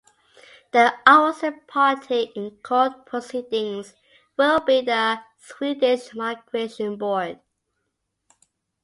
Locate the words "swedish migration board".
5.37-7.39